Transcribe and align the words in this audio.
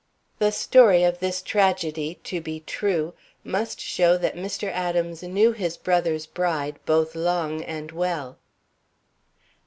The 0.39 0.51
story 0.51 1.03
of 1.03 1.19
this 1.19 1.43
tragedy, 1.43 2.19
to 2.23 2.41
be 2.41 2.61
true, 2.61 3.13
must 3.43 3.79
show 3.79 4.17
that 4.17 4.33
Mr. 4.35 4.67
Adams 4.71 5.21
knew 5.21 5.51
his 5.51 5.77
brother's 5.77 6.25
bride 6.25 6.79
both 6.87 7.13
long 7.13 7.61
and 7.63 7.91
well. 7.91 8.39